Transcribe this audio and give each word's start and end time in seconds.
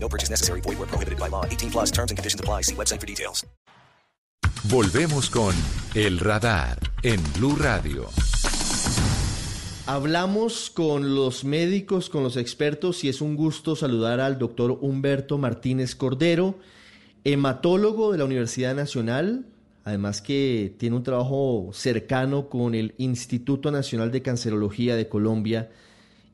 No 0.00 0.08
purchase 0.08 0.30
necessary. 0.30 0.60
Void 0.62 0.78
where 0.78 0.88
prohibited 0.88 1.18
by 1.18 1.28
law. 1.28 1.44
18 1.44 1.70
plus 1.70 1.90
terms 1.90 2.10
and 2.10 2.16
conditions 2.16 2.40
apply. 2.40 2.62
See 2.62 2.74
website 2.74 3.00
for 3.00 3.06
details. 3.06 3.44
Volvemos 4.64 5.30
con 5.30 5.54
El 5.94 6.18
Radar 6.18 6.78
en 7.02 7.20
Blue 7.34 7.56
Radio. 7.56 8.08
Hablamos 9.86 10.68
con 10.68 11.14
los 11.14 11.44
médicos, 11.44 12.10
con 12.10 12.22
los 12.22 12.36
expertos 12.36 13.04
y 13.04 13.08
es 13.08 13.22
un 13.22 13.36
gusto 13.36 13.74
saludar 13.74 14.20
al 14.20 14.38
doctor 14.38 14.76
Humberto 14.82 15.38
Martínez 15.38 15.94
Cordero, 15.94 16.56
hematólogo 17.24 18.12
de 18.12 18.18
la 18.18 18.26
Universidad 18.26 18.74
Nacional, 18.74 19.46
además 19.84 20.20
que 20.20 20.74
tiene 20.76 20.96
un 20.96 21.04
trabajo 21.04 21.70
cercano 21.72 22.50
con 22.50 22.74
el 22.74 22.94
Instituto 22.98 23.70
Nacional 23.70 24.10
de 24.10 24.20
Cancerología 24.20 24.94
de 24.94 25.08
Colombia 25.08 25.70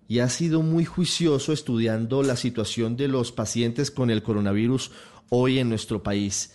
y 0.08 0.18
ha 0.18 0.28
sido 0.28 0.62
muy 0.62 0.84
juicioso 0.84 1.52
estudiando 1.52 2.22
la 2.22 2.36
situación 2.36 2.96
de 2.96 3.08
los 3.08 3.32
pacientes 3.32 3.90
con 3.90 4.10
el 4.10 4.22
coronavirus 4.22 4.92
hoy 5.30 5.58
en 5.58 5.68
nuestro 5.68 6.02
país. 6.02 6.54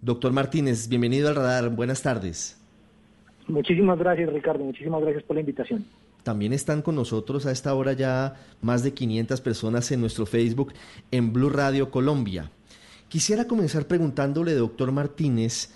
Doctor 0.00 0.32
Martínez, 0.32 0.88
bienvenido 0.88 1.28
al 1.28 1.34
radar, 1.34 1.70
buenas 1.70 2.02
tardes. 2.02 2.56
Muchísimas 3.48 3.98
gracias 3.98 4.32
Ricardo, 4.32 4.64
muchísimas 4.64 5.00
gracias 5.02 5.24
por 5.24 5.34
la 5.34 5.40
invitación. 5.40 5.84
También 6.22 6.52
están 6.52 6.82
con 6.82 6.94
nosotros 6.94 7.46
a 7.46 7.52
esta 7.52 7.74
hora 7.74 7.94
ya 7.94 8.34
más 8.60 8.82
de 8.82 8.92
500 8.92 9.40
personas 9.40 9.90
en 9.90 10.00
nuestro 10.00 10.26
Facebook 10.26 10.72
en 11.10 11.32
Blue 11.32 11.48
Radio 11.48 11.90
Colombia. 11.90 12.50
Quisiera 13.08 13.46
comenzar 13.46 13.86
preguntándole, 13.86 14.52
doctor 14.52 14.92
Martínez, 14.92 15.72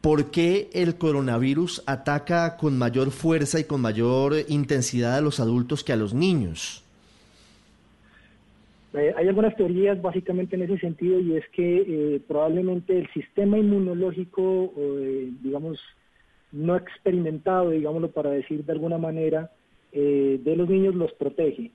¿por 0.00 0.30
qué 0.30 0.70
el 0.72 0.96
coronavirus 0.96 1.82
ataca 1.86 2.56
con 2.56 2.78
mayor 2.78 3.10
fuerza 3.10 3.60
y 3.60 3.64
con 3.64 3.80
mayor 3.80 4.34
intensidad 4.48 5.16
a 5.16 5.20
los 5.20 5.40
adultos 5.40 5.84
que 5.84 5.92
a 5.92 5.96
los 5.96 6.14
niños? 6.14 6.82
Eh, 8.94 9.12
hay 9.16 9.28
algunas 9.28 9.54
teorías 9.56 10.00
básicamente 10.00 10.56
en 10.56 10.62
ese 10.62 10.78
sentido 10.78 11.20
y 11.20 11.36
es 11.36 11.44
que 11.50 11.84
eh, 11.86 12.20
probablemente 12.26 12.98
el 12.98 13.08
sistema 13.12 13.58
inmunológico, 13.58 14.72
eh, 14.76 15.30
digamos, 15.42 15.78
no 16.52 16.76
experimentado, 16.76 17.70
digámoslo 17.70 18.10
para 18.10 18.30
decir 18.30 18.64
de 18.64 18.72
alguna 18.72 18.98
manera, 18.98 19.50
eh, 19.92 20.40
de 20.42 20.56
los 20.56 20.68
niños 20.68 20.94
los 20.94 21.12
protege. 21.12 21.70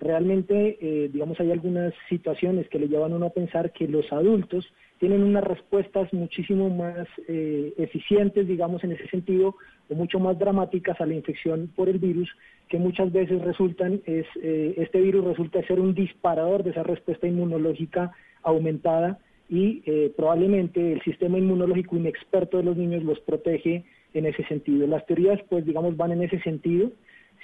Realmente, 0.00 0.78
eh, 0.80 1.10
digamos, 1.12 1.40
hay 1.40 1.50
algunas 1.50 1.92
situaciones 2.08 2.68
que 2.68 2.78
le 2.78 2.88
llevan 2.88 3.12
a 3.12 3.16
uno 3.16 3.26
a 3.26 3.30
pensar 3.30 3.72
que 3.72 3.88
los 3.88 4.12
adultos 4.12 4.64
tienen 4.98 5.22
unas 5.22 5.42
respuestas 5.42 6.12
muchísimo 6.12 6.70
más 6.70 7.08
eh, 7.26 7.72
eficientes, 7.78 8.46
digamos, 8.46 8.84
en 8.84 8.92
ese 8.92 9.08
sentido, 9.08 9.56
o 9.88 9.94
mucho 9.94 10.20
más 10.20 10.38
dramáticas 10.38 11.00
a 11.00 11.06
la 11.06 11.14
infección 11.14 11.70
por 11.74 11.88
el 11.88 11.98
virus, 11.98 12.28
que 12.68 12.78
muchas 12.78 13.12
veces 13.12 13.40
resultan, 13.42 14.00
es, 14.04 14.26
este 14.42 15.00
virus 15.00 15.24
resulta 15.24 15.66
ser 15.66 15.80
un 15.80 15.94
disparador 15.94 16.62
de 16.62 16.70
esa 16.70 16.82
respuesta 16.82 17.26
inmunológica 17.26 18.12
aumentada 18.42 19.18
y 19.48 19.80
probablemente 20.16 20.92
el 20.92 21.00
sistema 21.02 21.38
inmunológico 21.38 21.96
inexperto 21.96 22.58
de 22.58 22.64
los 22.64 22.76
niños 22.76 23.02
los 23.02 23.18
protege 23.20 23.84
en 24.14 24.26
ese 24.26 24.44
sentido. 24.44 24.86
Las 24.86 25.06
teorías, 25.06 25.40
pues, 25.48 25.64
digamos, 25.64 25.96
van 25.96 26.12
en 26.12 26.22
ese 26.22 26.38
sentido. 26.40 26.90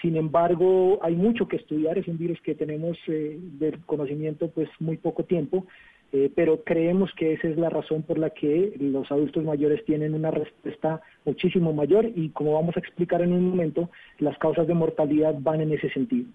Sin 0.03 0.17
embargo, 0.17 0.98
hay 1.03 1.14
mucho 1.14 1.48
que 1.48 1.56
estudiar, 1.56 1.98
es 1.98 2.08
un 2.08 2.19
virus 2.19 2.41
que 2.42 2.55
tenemos 2.55 2.98
eh, 3.07 3.39
del 3.41 3.80
conocimiento 3.80 4.48
pues 4.51 4.69
muy 4.80 4.96
poco 4.96 5.24
tiempo, 5.24 5.67
eh, 6.13 6.30
pero 6.35 6.63
creemos 6.63 7.11
que 7.17 7.33
esa 7.33 7.48
es 7.48 7.57
la 7.57 7.70
razón 7.70 8.02
por 8.02 8.19
la 8.19 8.30
que 8.30 8.74
los 8.79 9.11
adultos 9.11 9.42
mayores 9.45 9.85
tienen 9.85 10.14
una 10.14 10.30
respuesta 10.30 11.01
muchísimo 11.24 11.73
mayor 11.73 12.07
y 12.14 12.29
como 12.30 12.52
vamos 12.52 12.77
a 12.77 12.80
explicar 12.80 13.23
en 13.23 13.33
un 13.33 13.48
momento, 13.48 13.91
las 14.19 14.39
causas 14.39 14.67
de 14.67 14.74
mortalidad 14.74 15.35
van 15.41 15.61
en 15.61 15.73
ese 15.73 15.91
sentido. 15.91 16.27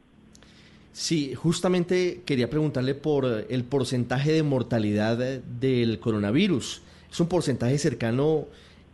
Sí, 0.92 1.34
justamente 1.34 2.22
quería 2.26 2.50
preguntarle 2.50 2.96
por 2.96 3.46
el 3.50 3.64
porcentaje 3.64 4.34
de 4.34 4.44
mortalidad 4.44 5.18
del 5.18 6.00
coronavirus. 6.00 6.82
Es 7.10 7.20
un 7.20 7.30
porcentaje 7.30 7.78
cercano 7.78 8.48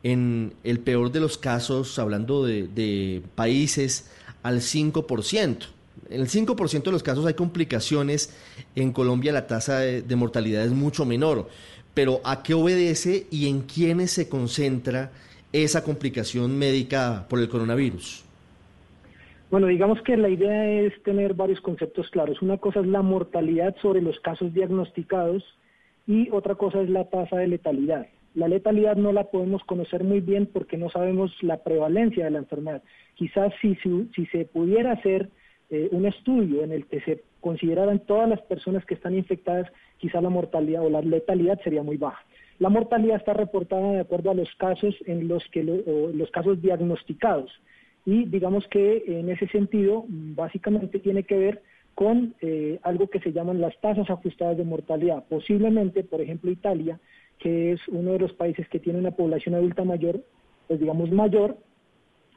en 0.04 0.54
el 0.64 0.80
peor 0.80 1.12
de 1.12 1.20
los 1.20 1.38
casos, 1.40 1.98
hablando 1.98 2.46
de 2.46 3.24
países 3.34 4.12
al 4.46 4.62
5%. 4.62 5.66
En 6.12 6.22
el 6.22 6.28
5% 6.28 6.84
de 6.84 6.92
los 6.92 7.02
casos 7.02 7.26
hay 7.26 7.34
complicaciones. 7.34 8.30
En 8.76 8.92
Colombia 8.92 9.34
la 9.34 9.48
tasa 9.48 9.80
de, 9.80 10.16
mortalidad 10.16 10.64
es 10.64 10.72
mucho 10.72 11.04
menor. 11.04 11.50
Pero 11.96 12.22
¿a 12.24 12.44
qué 12.44 12.54
obedece 12.54 13.26
y 13.32 13.50
en 13.50 13.62
quiénes 13.62 14.12
se 14.12 14.30
concentra 14.30 15.12
esa 15.52 15.84
complicación 15.84 16.60
médica 16.60 17.26
por 17.28 17.40
el 17.40 17.50
coronavirus? 17.50 18.24
Bueno, 19.50 19.66
digamos 19.66 20.00
que 20.04 20.16
la 20.16 20.30
idea 20.30 20.70
es 20.82 21.02
tener 21.02 21.34
varios 21.34 21.60
conceptos 21.62 22.08
claros. 22.12 22.40
Una 22.44 22.58
cosa 22.58 22.82
es 22.82 22.88
la 22.88 23.02
mortalidad 23.02 23.76
sobre 23.82 24.04
los 24.04 24.20
casos 24.20 24.54
diagnosticados 24.54 25.44
y 26.06 26.30
otra 26.30 26.54
cosa 26.54 26.82
es 26.82 26.90
la 26.90 27.10
tasa 27.10 27.38
de 27.38 27.48
letalidad. 27.48 28.06
La 28.36 28.48
letalidad 28.48 28.98
no 28.98 29.12
la 29.12 29.26
podemos 29.32 29.64
conocer 29.64 30.04
muy 30.04 30.20
bien 30.20 30.46
porque 30.46 30.78
no 30.78 30.90
sabemos 30.90 31.32
la 31.42 31.64
prevalencia 31.64 32.26
de 32.26 32.32
la 32.32 32.40
enfermedad. 32.40 32.84
Quizás 33.16 33.54
si, 33.62 33.76
si, 33.76 34.26
se 34.28 34.46
pudiera 34.46 34.92
hacer 34.92 35.30
eh, 35.70 35.88
un 35.92 36.06
estudio 36.06 36.64
en 36.64 36.72
el 36.72 36.86
que 36.86 37.02
se 37.02 37.24
consideraran 37.40 38.00
todas 38.00 38.30
las 38.30 38.42
personas 38.42 38.86
que 38.86 38.94
están 38.94 39.16
infectadas, 39.16 39.72
quizás 39.98 40.22
la 40.22 40.30
mortalidad 40.30 40.84
o 40.84 40.90
la 40.90 41.02
letalidad 41.02 41.60
sería 41.64 41.82
muy 41.82 41.98
baja. 41.98 42.24
La 42.60 42.70
mortalidad 42.70 43.18
está 43.18 43.34
reportada 43.34 43.94
de 43.94 44.00
acuerdo 44.02 44.32
a 44.32 44.36
los 44.36 44.54
casos 44.56 44.96
en 45.06 45.28
los 45.28 45.44
que 45.50 45.64
los 45.64 46.32
casos 46.32 46.62
diagnosticados 46.62 47.52
y 48.06 48.26
digamos 48.26 48.66
que 48.68 49.04
en 49.08 49.30
ese 49.30 49.48
sentido 49.48 50.06
básicamente 50.08 51.00
tiene 51.00 51.24
que 51.24 51.38
ver 51.38 51.62
con 51.96 52.36
eh, 52.42 52.80
algo 52.84 53.10
que 53.10 53.20
se 53.20 53.32
llaman 53.32 53.62
las 53.62 53.80
tasas 53.80 54.10
ajustadas 54.10 54.58
de 54.58 54.64
mortalidad. 54.64 55.24
Posiblemente, 55.28 56.04
por 56.04 56.22
ejemplo, 56.22 56.52
Italia 56.52 57.00
que 57.40 57.74
es 57.74 57.80
uno 57.88 58.14
de 58.14 58.20
los 58.20 58.34
países 58.34 58.68
que 58.70 58.80
tiene 58.80 59.00
una 59.00 59.12
población 59.12 59.56
adulta 59.56 59.84
mayor, 59.84 60.24
pues 60.68 60.80
digamos 60.80 61.12
mayor, 61.12 61.58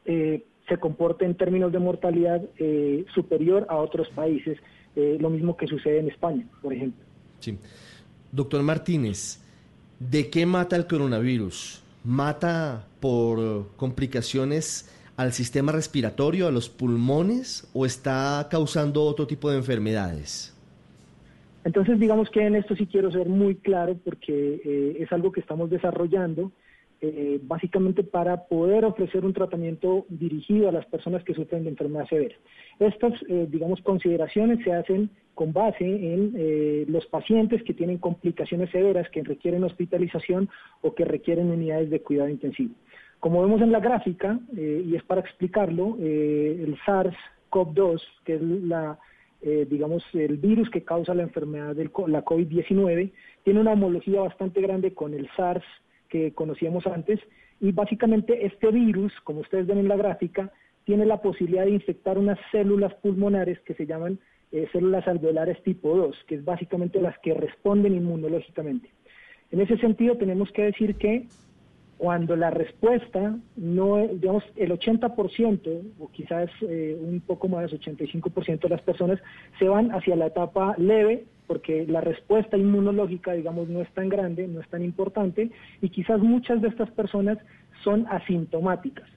eh, 0.04 0.44
se 0.68 0.76
comporta 0.78 1.24
en 1.24 1.34
términos 1.34 1.72
de 1.72 1.78
mortalidad 1.78 2.42
eh, 2.58 3.04
superior 3.14 3.66
a 3.68 3.76
otros 3.76 4.08
países, 4.10 4.58
eh, 4.96 5.16
lo 5.20 5.30
mismo 5.30 5.56
que 5.56 5.66
sucede 5.66 6.00
en 6.00 6.08
España, 6.08 6.46
por 6.60 6.72
ejemplo. 6.72 7.04
Sí. 7.40 7.58
Doctor 8.30 8.62
Martínez, 8.62 9.40
¿de 9.98 10.28
qué 10.28 10.44
mata 10.44 10.76
el 10.76 10.86
coronavirus? 10.86 11.82
¿Mata 12.04 12.86
por 13.00 13.68
complicaciones 13.76 14.94
al 15.16 15.32
sistema 15.32 15.72
respiratorio, 15.72 16.46
a 16.46 16.50
los 16.50 16.68
pulmones, 16.68 17.68
o 17.72 17.86
está 17.86 18.46
causando 18.50 19.04
otro 19.04 19.26
tipo 19.26 19.50
de 19.50 19.56
enfermedades? 19.56 20.54
Entonces, 21.68 22.00
digamos 22.00 22.30
que 22.30 22.40
en 22.40 22.54
esto 22.56 22.74
sí 22.76 22.86
quiero 22.86 23.12
ser 23.12 23.28
muy 23.28 23.56
claro 23.56 23.94
porque 24.02 24.58
eh, 24.64 24.96
es 25.00 25.12
algo 25.12 25.30
que 25.32 25.40
estamos 25.40 25.68
desarrollando 25.68 26.50
eh, 27.02 27.38
básicamente 27.42 28.02
para 28.02 28.46
poder 28.46 28.86
ofrecer 28.86 29.22
un 29.22 29.34
tratamiento 29.34 30.06
dirigido 30.08 30.70
a 30.70 30.72
las 30.72 30.86
personas 30.86 31.22
que 31.24 31.34
sufren 31.34 31.64
de 31.64 31.68
enfermedad 31.68 32.08
severa. 32.08 32.34
Estas, 32.78 33.12
eh, 33.28 33.46
digamos, 33.50 33.82
consideraciones 33.82 34.64
se 34.64 34.72
hacen 34.72 35.10
con 35.34 35.52
base 35.52 35.84
en 35.84 36.90
los 36.90 37.04
pacientes 37.04 37.62
que 37.62 37.74
tienen 37.74 37.98
complicaciones 37.98 38.70
severas, 38.70 39.10
que 39.10 39.22
requieren 39.22 39.62
hospitalización 39.62 40.48
o 40.80 40.94
que 40.94 41.04
requieren 41.04 41.50
unidades 41.50 41.90
de 41.90 42.00
cuidado 42.00 42.30
intensivo. 42.30 42.74
Como 43.20 43.42
vemos 43.42 43.60
en 43.60 43.72
la 43.72 43.78
gráfica, 43.78 44.40
y 44.56 44.96
es 44.96 45.02
para 45.04 45.20
explicarlo, 45.20 45.96
el 46.00 46.76
SARS-CoV-2, 46.84 48.02
que 48.24 48.34
es 48.34 48.42
la 48.42 48.98
eh, 49.42 49.66
digamos, 49.68 50.02
el 50.14 50.36
virus 50.36 50.68
que 50.70 50.82
causa 50.82 51.14
la 51.14 51.22
enfermedad 51.22 51.76
de 51.76 51.84
la 51.84 52.24
COVID-19, 52.24 53.12
tiene 53.44 53.60
una 53.60 53.72
homología 53.72 54.20
bastante 54.20 54.60
grande 54.60 54.94
con 54.94 55.14
el 55.14 55.28
SARS 55.36 55.64
que 56.08 56.32
conocíamos 56.32 56.86
antes 56.86 57.20
y 57.60 57.72
básicamente 57.72 58.46
este 58.46 58.70
virus, 58.70 59.12
como 59.24 59.40
ustedes 59.40 59.66
ven 59.66 59.78
en 59.78 59.88
la 59.88 59.96
gráfica, 59.96 60.52
tiene 60.84 61.04
la 61.06 61.20
posibilidad 61.20 61.64
de 61.64 61.72
infectar 61.72 62.18
unas 62.18 62.38
células 62.50 62.94
pulmonares 62.94 63.60
que 63.60 63.74
se 63.74 63.86
llaman 63.86 64.18
eh, 64.52 64.66
células 64.72 65.06
alveolares 65.06 65.62
tipo 65.62 65.96
2, 65.96 66.16
que 66.26 66.36
es 66.36 66.44
básicamente 66.44 67.00
las 67.00 67.18
que 67.18 67.34
responden 67.34 67.94
inmunológicamente. 67.94 68.88
En 69.50 69.60
ese 69.60 69.76
sentido 69.78 70.16
tenemos 70.16 70.50
que 70.52 70.62
decir 70.62 70.96
que 70.96 71.26
cuando 71.98 72.36
la 72.36 72.50
respuesta 72.50 73.36
no, 73.56 74.06
digamos, 74.06 74.44
el 74.56 74.70
80% 74.70 75.82
o 75.98 76.10
quizás 76.10 76.48
eh, 76.62 76.96
un 76.98 77.20
poco 77.20 77.48
más, 77.48 77.72
85% 77.72 78.60
de 78.60 78.68
las 78.68 78.82
personas 78.82 79.20
se 79.58 79.68
van 79.68 79.90
hacia 79.90 80.16
la 80.16 80.26
etapa 80.26 80.74
leve 80.78 81.24
porque 81.48 81.86
la 81.88 82.00
respuesta 82.00 82.56
inmunológica, 82.56 83.32
digamos, 83.32 83.68
no 83.68 83.80
es 83.80 83.90
tan 83.94 84.08
grande, 84.08 84.46
no 84.46 84.60
es 84.60 84.68
tan 84.68 84.84
importante, 84.84 85.50
y 85.80 85.88
quizás 85.88 86.20
muchas 86.20 86.60
de 86.60 86.68
estas 86.68 86.90
personas 86.90 87.38
son 87.82 88.06
asintomáticas. 88.10 89.08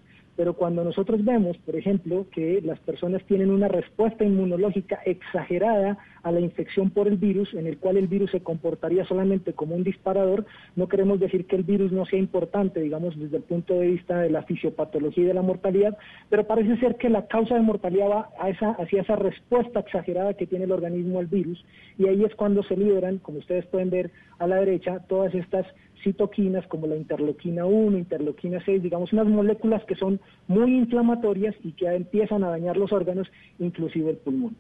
Pero 0.42 0.56
cuando 0.56 0.84
nosotros 0.84 1.24
vemos, 1.24 1.56
por 1.60 1.76
ejemplo, 1.76 2.26
que 2.32 2.62
las 2.64 2.80
personas 2.80 3.24
tienen 3.26 3.52
una 3.52 3.68
respuesta 3.68 4.26
inmunológica 4.26 5.00
exagerada 5.06 6.00
a 6.24 6.32
la 6.32 6.40
infección 6.40 6.90
por 6.90 7.08
el 7.08 7.18
virus, 7.18 7.54
en 7.54 7.68
el 7.68 7.78
cual 7.78 7.98
el 7.98 8.08
virus 8.08 8.32
se 8.32 8.42
comportaría 8.42 9.06
solamente 9.06 9.54
como 9.54 9.76
un 9.76 9.84
disparador, 9.84 10.48
no 10.76 10.90
queremos 10.90 11.20
decir 11.20 11.46
que 11.46 11.58
el 11.58 11.62
virus 11.62 11.92
no 11.92 12.08
sea 12.08 12.18
importante, 12.18 12.80
digamos, 12.80 13.20
desde 13.20 13.38
el 13.38 13.44
punto 13.44 13.76
de 13.76 13.86
vista 13.90 14.20
de 14.20 14.32
la 14.32 14.42
fisiopatología 14.42 15.26
y 15.26 15.28
de 15.28 15.36
la 15.36 15.44
mortalidad, 15.44 15.96
pero 16.32 16.48
parece 16.48 16.76
ser 16.78 16.96
que 16.96 17.10
la 17.12 17.28
causa 17.28 17.54
de 17.54 17.62
mortalidad 17.62 18.10
va 18.10 18.30
a 18.40 18.50
esa, 18.50 18.72
hacia 18.72 19.04
esa 19.04 19.18
respuesta 19.18 19.82
exagerada 19.82 20.34
que 20.34 20.48
tiene 20.48 20.66
el 20.66 20.72
organismo 20.72 21.20
al 21.20 21.28
virus, 21.28 21.64
y 22.00 22.08
ahí 22.08 22.24
es 22.24 22.34
cuando 22.34 22.64
se 22.64 22.76
liberan, 22.76 23.20
como 23.20 23.38
ustedes 23.38 23.68
pueden 23.68 23.92
ver 23.92 24.10
a 24.40 24.48
la 24.48 24.56
derecha, 24.56 25.02
todas 25.08 25.36
estas 25.36 25.68
citoquinas 26.04 26.66
como 26.68 26.88
la 26.88 26.96
interleuquina 26.96 27.66
1, 27.66 27.98
interleuquina 27.98 28.64
6, 28.64 28.84
digamos 28.84 29.14
unas 29.14 29.28
moléculas 29.28 29.84
que 29.86 29.96
son 29.96 30.20
muy 30.48 30.76
inflamatorias 30.76 31.56
y 31.64 31.72
que 31.74 31.88
empiezan 31.88 32.44
a 32.44 32.50
dañar 32.50 32.78
los 32.78 32.92
órganos, 32.92 33.28
inclusive 33.60 34.12
el 34.12 34.18
pulmón. 34.18 34.56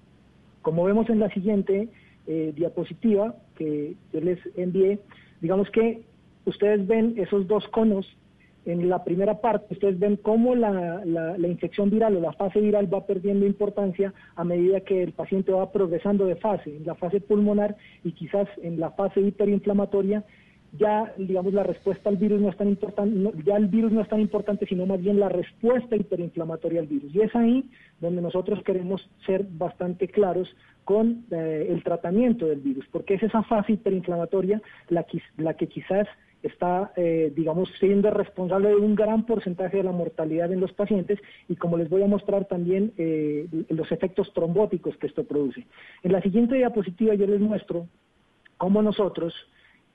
Como 0.61 0.83
vemos 0.83 1.09
en 1.09 1.19
la 1.19 1.29
siguiente 1.29 1.89
eh, 2.27 2.53
diapositiva 2.55 3.35
que 3.55 3.95
yo 4.13 4.21
les 4.21 4.39
envié, 4.55 4.99
digamos 5.41 5.69
que 5.71 6.01
ustedes 6.45 6.85
ven 6.87 7.15
esos 7.17 7.47
dos 7.47 7.67
conos 7.69 8.05
en 8.65 8.89
la 8.89 9.03
primera 9.03 9.41
parte, 9.41 9.73
ustedes 9.73 9.97
ven 9.97 10.17
cómo 10.17 10.53
la, 10.55 11.01
la, 11.03 11.47
infección 11.47 11.89
viral 11.89 12.17
o 12.17 12.21
la 12.21 12.33
fase 12.33 12.59
viral 12.59 12.93
va 12.93 13.07
perdiendo 13.07 13.45
importancia 13.45 14.13
a 14.35 14.43
medida 14.43 14.81
que 14.81 15.01
el 15.01 15.13
paciente 15.13 15.51
va 15.51 15.71
progresando 15.71 16.25
de 16.25 16.35
fase, 16.35 16.77
en 16.77 16.85
la 16.85 16.93
fase 16.93 17.21
pulmonar 17.21 17.75
y 18.03 18.11
quizás 18.11 18.47
en 18.61 18.79
la 18.79 18.91
fase 18.91 19.19
hiperinflamatoria 19.19 20.23
ya, 20.77 21.13
digamos, 21.17 21.53
la 21.53 21.63
respuesta 21.63 22.09
al 22.09 22.17
virus 22.17 22.39
no 22.39 22.49
es 22.49 22.57
tan 22.57 22.69
importante, 22.69 23.31
ya 23.43 23.57
el 23.57 23.67
virus 23.67 23.91
no 23.91 24.01
es 24.01 24.07
tan 24.07 24.21
importante, 24.21 24.65
sino 24.65 24.85
más 24.85 25.01
bien 25.01 25.19
la 25.19 25.29
respuesta 25.29 25.95
hiperinflamatoria 25.95 26.79
al 26.79 26.87
virus. 26.87 27.13
Y 27.13 27.21
es 27.21 27.35
ahí 27.35 27.69
donde 27.99 28.21
nosotros 28.21 28.63
queremos 28.63 29.07
ser 29.25 29.45
bastante 29.49 30.07
claros 30.07 30.47
con 30.85 31.25
eh, 31.31 31.67
el 31.69 31.83
tratamiento 31.83 32.47
del 32.47 32.59
virus, 32.59 32.85
porque 32.91 33.15
es 33.15 33.23
esa 33.23 33.43
fase 33.43 33.73
hiperinflamatoria 33.73 34.61
la 34.89 35.03
que, 35.03 35.21
la 35.37 35.55
que 35.55 35.67
quizás 35.67 36.07
está, 36.41 36.91
eh, 36.95 37.31
digamos, 37.35 37.69
siendo 37.79 38.09
responsable 38.09 38.69
de 38.69 38.75
un 38.75 38.95
gran 38.95 39.25
porcentaje 39.25 39.77
de 39.77 39.83
la 39.83 39.91
mortalidad 39.91 40.51
en 40.51 40.59
los 40.59 40.73
pacientes 40.73 41.19
y 41.47 41.55
como 41.55 41.77
les 41.77 41.89
voy 41.89 42.01
a 42.01 42.07
mostrar 42.07 42.45
también 42.45 42.93
eh, 42.97 43.47
los 43.69 43.91
efectos 43.91 44.33
trombóticos 44.33 44.97
que 44.97 45.07
esto 45.07 45.23
produce. 45.23 45.67
En 46.01 46.13
la 46.13 46.21
siguiente 46.21 46.55
diapositiva 46.55 47.13
yo 47.13 47.27
les 47.27 47.39
muestro 47.39 47.87
cómo 48.57 48.81
nosotros 48.81 49.35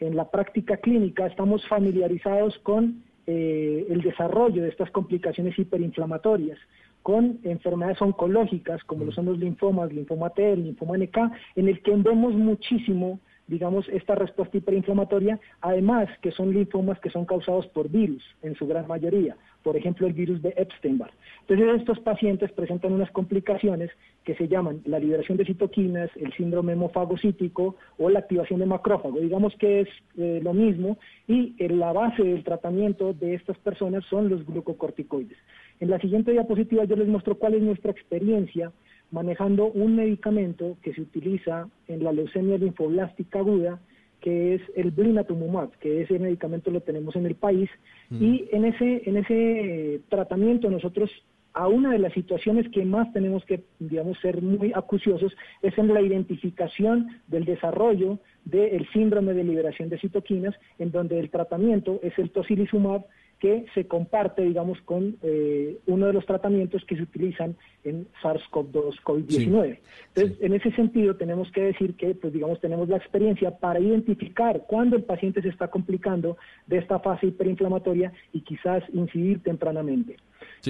en 0.01 0.17
la 0.17 0.31
práctica 0.31 0.77
clínica 0.79 1.27
estamos 1.27 1.67
familiarizados 1.69 2.59
con 2.59 3.03
eh, 3.27 3.87
el 3.89 4.03
desarrollo 4.03 4.63
de 4.63 4.69
estas 4.69 4.91
complicaciones 4.91 5.59
hiperinflamatorias, 5.59 6.59
con 7.03 7.39
enfermedades 7.45 8.01
oncológicas 8.03 8.83
como 8.85 9.05
lo 9.05 9.13
son 9.13 9.27
los 9.27 9.39
linfomas, 9.39 9.93
linfoma 9.93 10.31
T, 10.31 10.53
el 10.53 10.65
linfoma 10.65 10.97
NK, 10.97 11.19
en 11.57 11.69
el 11.69 11.83
que 11.83 11.93
vemos 11.93 12.35
muchísimo 12.35 13.21
digamos, 13.47 13.89
esta 13.89 14.15
respuesta 14.15 14.57
hiperinflamatoria, 14.57 15.39
además 15.61 16.09
que 16.23 16.33
son 16.33 16.53
linfomas 16.53 16.99
que 17.01 17.11
son 17.11 17.25
causados 17.25 17.67
por 17.69 17.89
virus 17.89 18.23
en 18.43 18.55
su 18.55 18.67
gran 18.67 18.87
mayoría 18.87 19.37
por 19.67 19.77
ejemplo 19.77 20.07
el 20.07 20.13
virus 20.13 20.41
de 20.43 20.55
Epstein-Barr. 20.57 21.11
Entonces 21.41 21.81
estos 21.81 21.99
pacientes 21.99 22.53
presentan 22.53 22.93
unas 22.93 23.11
complicaciones 23.11 23.91
que 24.23 24.37
se 24.37 24.47
llaman 24.47 24.81
la 24.85 25.01
liberación 25.01 25.37
de 25.37 25.45
citoquinas, 25.45 26.09
el 26.15 26.33
síndrome 26.35 26.75
hemofagocítico 26.75 27.75
o 27.99 28.09
la 28.09 28.21
activación 28.21 28.61
de 28.61 28.67
macrófago. 28.67 29.19
Digamos 29.19 29.57
que 29.59 29.81
es 29.81 29.89
eh, 30.19 30.39
lo 30.41 30.55
mismo 30.55 30.99
y 31.27 31.57
eh, 31.59 31.69
la 31.69 31.93
base 31.93 32.23
del 32.23 32.45
tratamiento 32.45 33.13
de 33.13 33.35
estas 33.35 33.59
personas 33.59 34.05
son 34.05 34.29
los 34.29 34.47
glucocorticoides. 34.47 35.37
En 35.81 35.91
la 35.91 35.99
siguiente 35.99 36.31
diapositiva 36.31 36.85
yo 36.85 36.95
les 36.95 37.09
muestro 37.09 37.37
cuál 37.37 37.55
es 37.55 37.63
nuestra 37.63 37.91
experiencia 37.91 38.71
manejando 39.17 39.65
un 39.69 39.97
medicamento 39.97 40.77
que 40.83 40.93
se 40.93 41.01
utiliza 41.01 41.69
en 41.89 42.05
la 42.05 42.13
leucemia 42.13 42.59
linfoblástica 42.59 43.39
aguda 43.39 43.81
que 44.21 44.55
es 44.55 44.63
el 44.75 44.91
blinatumumab, 44.91 45.71
que 45.79 46.03
ese 46.03 46.19
medicamento 46.19 46.71
lo 46.71 46.81
tenemos 46.81 47.17
en 47.17 47.25
el 47.27 47.35
país, 47.35 47.71
mm. 48.11 48.23
y 48.23 48.49
en 48.51 48.65
ese, 48.65 49.09
en 49.09 49.17
ese 49.17 50.01
tratamiento 50.09 50.69
nosotros 50.69 51.11
a 51.55 51.69
una 51.69 51.93
de 51.93 51.99
las 51.99 52.13
situaciones 52.13 52.69
que 52.71 52.85
más 52.85 53.11
tenemos 53.15 53.43
que, 53.47 53.65
digamos, 53.79 54.19
ser 54.21 54.43
muy 54.43 54.73
acuciosos 54.75 55.33
es 55.63 55.77
en 55.79 55.89
la 55.95 56.03
identificación 56.03 57.09
del 57.29 57.47
desarrollo 57.47 58.19
del 58.45 58.87
síndrome 58.93 59.33
de 59.33 59.45
liberación 59.45 59.89
de 59.89 59.99
citoquinas, 59.99 60.55
en 60.79 60.91
donde 60.91 61.19
el 61.19 61.31
tratamiento 61.31 62.01
es 62.03 62.19
el 62.19 62.31
tocilizumab, 62.31 63.07
que 63.39 63.67
se 63.75 63.87
comparte, 63.87 64.43
digamos, 64.43 64.81
con 64.83 65.17
eh, 65.23 65.79
uno 65.87 66.07
de 66.07 66.13
los 66.15 66.25
tratamientos 66.25 66.85
que 66.85 66.97
se 66.97 67.03
utilizan 67.03 67.57
en 67.85 68.07
SARS-CoV-2, 68.23 69.03
COVID-19. 69.03 69.79
Entonces, 70.15 70.39
en 70.41 70.55
ese 70.55 70.71
sentido, 70.73 71.17
tenemos 71.17 71.51
que 71.53 71.63
decir 71.63 71.95
que, 71.97 72.15
pues, 72.15 72.33
digamos, 72.33 72.61
tenemos 72.61 72.89
la 72.89 72.97
experiencia 72.97 73.59
para 73.59 73.79
identificar 73.79 74.65
cuándo 74.67 74.97
el 74.97 75.05
paciente 75.05 75.43
se 75.43 75.49
está 75.49 75.69
complicando 75.69 76.39
de 76.67 76.79
esta 76.79 76.99
fase 76.99 77.27
hiperinflamatoria 77.27 78.13
y 78.33 78.41
quizás 78.41 78.83
incidir 78.93 79.43
tempranamente. 79.43 80.17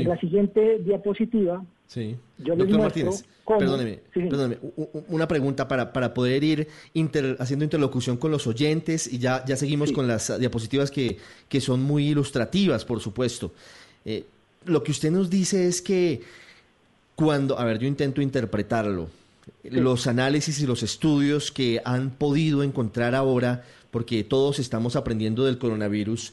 En 0.02 0.08
la 0.08 0.18
siguiente 0.18 0.78
diapositiva, 0.78 1.62
Sí. 1.86 2.16
Doctor 2.38 2.78
Martínez, 2.78 3.24
perdóneme, 3.46 4.00
perdóneme, 4.12 4.58
una 5.08 5.28
pregunta 5.28 5.68
para, 5.68 5.92
para 5.92 6.12
poder 6.12 6.42
ir 6.42 6.66
haciendo 7.38 7.64
interlocución 7.64 8.16
con 8.16 8.32
los 8.32 8.46
oyentes 8.48 9.10
y 9.12 9.18
ya, 9.18 9.44
ya 9.44 9.56
seguimos 9.56 9.92
con 9.92 10.08
las 10.08 10.36
diapositivas 10.38 10.90
que, 10.90 11.16
que, 11.48 11.60
son 11.60 11.82
muy 11.82 12.08
ilustrativas, 12.08 12.84
por 12.84 13.00
supuesto. 13.00 13.52
Eh, 14.04 14.24
lo 14.64 14.82
que 14.82 14.90
usted 14.90 15.12
nos 15.12 15.30
dice 15.30 15.68
es 15.68 15.80
que 15.80 16.22
cuando, 17.14 17.58
a 17.58 17.64
ver, 17.64 17.78
yo 17.78 17.86
intento 17.86 18.20
interpretarlo, 18.20 19.08
los 19.62 20.08
análisis 20.08 20.60
y 20.60 20.66
los 20.66 20.82
estudios 20.82 21.52
que 21.52 21.80
han 21.84 22.10
podido 22.10 22.64
encontrar 22.64 23.14
ahora, 23.14 23.64
porque 23.92 24.24
todos 24.24 24.58
estamos 24.58 24.96
aprendiendo 24.96 25.44
del 25.44 25.58
coronavirus, 25.58 26.32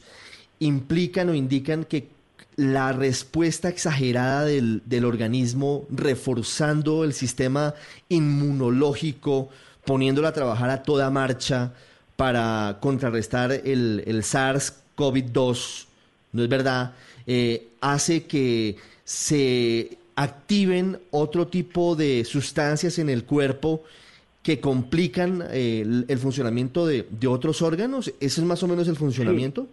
implican 0.58 1.28
o 1.28 1.34
indican 1.34 1.84
que 1.84 2.08
la 2.56 2.92
respuesta 2.92 3.68
exagerada 3.68 4.44
del, 4.44 5.04
organismo, 5.04 5.86
reforzando 5.90 7.04
el 7.04 7.12
sistema 7.12 7.74
inmunológico, 8.08 9.50
poniéndolo 9.84 10.28
a 10.28 10.32
trabajar 10.32 10.70
a 10.70 10.82
toda 10.82 11.10
marcha 11.10 11.72
para 12.16 12.78
contrarrestar 12.80 13.52
el, 13.52 14.04
SARS-CoV-2, 14.06 15.86
¿no 16.32 16.42
es 16.42 16.48
verdad? 16.48 16.92
Eh, 17.26 17.68
hace 17.80 18.24
que 18.24 18.76
se 19.04 19.98
activen 20.16 21.00
otro 21.10 21.48
tipo 21.48 21.96
de 21.96 22.24
sustancias 22.24 22.98
en 22.98 23.08
el 23.08 23.24
cuerpo 23.24 23.82
que 24.42 24.60
complican 24.60 25.42
eh, 25.50 26.04
el, 26.06 26.18
funcionamiento 26.18 26.86
de, 26.86 27.06
otros 27.26 27.62
órganos. 27.62 28.12
¿Ese 28.20 28.40
es 28.40 28.46
más 28.46 28.62
o 28.62 28.68
menos 28.68 28.86
el 28.88 28.96
funcionamiento? 28.96 29.66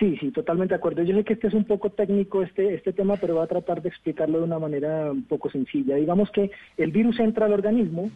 Sí, 0.00 0.16
sí, 0.18 0.30
totalmente 0.30 0.72
de 0.72 0.78
acuerdo. 0.78 1.02
Yo 1.02 1.14
sé 1.14 1.24
que 1.24 1.34
este 1.34 1.48
es 1.48 1.52
un 1.52 1.64
poco 1.64 1.90
técnico 1.90 2.42
este, 2.42 2.72
este 2.72 2.94
tema, 2.94 3.16
pero 3.16 3.34
voy 3.34 3.44
a 3.44 3.48
tratar 3.48 3.82
de 3.82 3.90
explicarlo 3.90 4.38
de 4.38 4.44
una 4.44 4.58
manera 4.58 5.12
un 5.12 5.24
poco 5.24 5.50
sencilla. 5.50 5.96
Digamos 5.96 6.30
que 6.30 6.50
el 6.78 6.90
virus 6.90 7.20
entra 7.20 7.44
al 7.44 7.52
organismo 7.52 8.10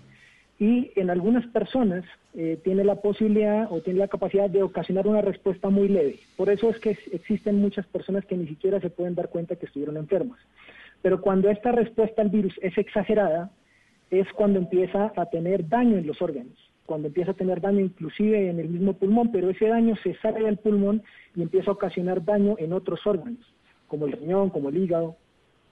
y 0.58 0.92
en 0.96 1.10
algunas 1.10 1.46
personas 1.48 2.02
eh, 2.32 2.58
tiene 2.64 2.84
la 2.84 3.02
posibilidad 3.02 3.70
o 3.70 3.82
tiene 3.82 3.98
la 3.98 4.08
capacidad 4.08 4.48
de 4.48 4.62
ocasionar 4.62 5.06
una 5.06 5.20
respuesta 5.20 5.68
muy 5.68 5.88
leve. 5.88 6.20
Por 6.38 6.48
eso 6.48 6.70
es 6.70 6.80
que 6.80 6.96
existen 7.12 7.60
muchas 7.60 7.86
personas 7.86 8.24
que 8.24 8.38
ni 8.38 8.46
siquiera 8.46 8.80
se 8.80 8.88
pueden 8.88 9.14
dar 9.14 9.28
cuenta 9.28 9.56
que 9.56 9.66
estuvieron 9.66 9.98
enfermas. 9.98 10.40
Pero 11.02 11.20
cuando 11.20 11.50
esta 11.50 11.70
respuesta 11.70 12.22
al 12.22 12.30
virus 12.30 12.58
es 12.62 12.78
exagerada, 12.78 13.50
es 14.10 14.26
cuando 14.32 14.58
empieza 14.58 15.12
a 15.14 15.26
tener 15.26 15.68
daño 15.68 15.98
en 15.98 16.06
los 16.06 16.22
órganos 16.22 16.63
cuando 16.86 17.08
empieza 17.08 17.32
a 17.32 17.34
tener 17.34 17.60
daño 17.60 17.80
inclusive 17.80 18.50
en 18.50 18.60
el 18.60 18.68
mismo 18.68 18.94
pulmón, 18.94 19.32
pero 19.32 19.50
ese 19.50 19.66
daño 19.66 19.96
se 20.02 20.14
sale 20.16 20.44
del 20.44 20.58
pulmón 20.58 21.02
y 21.34 21.42
empieza 21.42 21.70
a 21.70 21.74
ocasionar 21.74 22.24
daño 22.24 22.56
en 22.58 22.72
otros 22.72 23.00
órganos, 23.06 23.40
como 23.88 24.06
el 24.06 24.12
riñón, 24.12 24.50
como 24.50 24.68
el 24.68 24.76
hígado. 24.76 25.16